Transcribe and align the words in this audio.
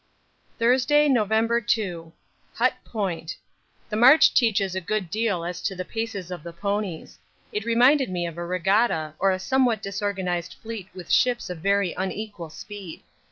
Thursday, 0.57 1.07
November 1.07 1.61
2. 1.61 2.11
Hut 2.55 2.73
Point. 2.83 3.37
The 3.91 3.95
march 3.95 4.33
teaches 4.33 4.73
a 4.73 4.81
good 4.81 5.11
deal 5.11 5.45
as 5.45 5.61
to 5.61 5.75
the 5.75 5.85
paces 5.85 6.31
of 6.31 6.41
the 6.41 6.51
ponies. 6.53 7.19
It 7.51 7.65
reminded 7.65 8.09
me 8.09 8.25
of 8.25 8.35
a 8.39 8.43
regatta 8.47 9.13
or 9.19 9.29
a 9.29 9.37
somewhat 9.37 9.83
disorganised 9.83 10.55
fleet 10.55 10.89
with 10.95 11.11
ships 11.11 11.51
of 11.51 11.59
very 11.59 11.93
unequal 11.95 12.49
speed. 12.49 13.03